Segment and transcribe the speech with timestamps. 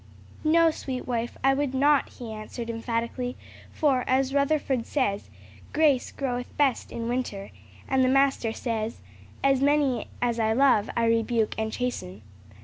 [0.43, 3.37] "No, sweet wife, I would not," he answered emphatically;
[3.71, 5.29] "for, as Rutherford says,
[5.73, 7.51] 'grace groweth best in winter;'
[7.87, 9.01] and the Master says,
[9.43, 12.23] 'As many as I love, I rebuke and chasten.'"